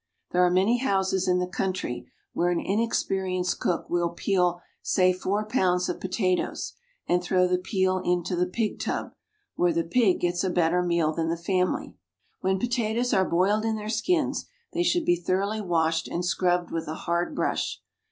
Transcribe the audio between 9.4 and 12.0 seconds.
where the pig gets a better meal than the family.